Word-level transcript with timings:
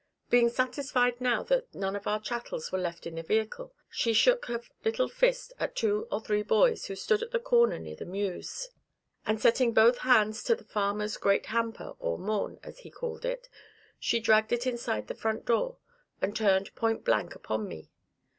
Being 0.31 0.49
satisfied 0.49 1.21
now 1.21 1.43
that 1.43 1.75
none 1.75 1.95
of 1.95 2.07
our 2.07 2.19
chattels 2.19 2.71
were 2.71 2.79
left 2.79 3.05
in 3.05 3.13
the 3.13 3.21
vehicle, 3.21 3.71
she 3.87 4.13
shook 4.13 4.45
her 4.45 4.63
little 4.83 5.07
fist 5.07 5.53
at 5.59 5.75
two 5.75 6.07
or 6.11 6.19
three 6.19 6.41
boys, 6.41 6.87
who 6.87 6.95
stood 6.95 7.21
at 7.21 7.29
the 7.29 7.37
corner 7.37 7.77
near 7.77 7.95
the 7.95 8.05
mews, 8.07 8.69
and 9.27 9.39
setting 9.39 9.73
both 9.73 9.99
hands 9.99 10.43
to 10.45 10.55
the 10.55 10.63
farmer's 10.63 11.17
great 11.17 11.45
hamper 11.45 11.93
or 11.99 12.17
"maun" 12.17 12.59
(as 12.63 12.79
he 12.79 12.89
called 12.89 13.25
it), 13.25 13.47
she 13.99 14.19
dragged 14.19 14.51
it 14.51 14.65
inside 14.65 15.05
the 15.05 15.13
front 15.13 15.45
door, 15.45 15.77
and 16.19 16.35
turned 16.35 16.73
point 16.73 17.05
blanc 17.05 17.35
upon 17.35 17.67
me. 17.67 17.91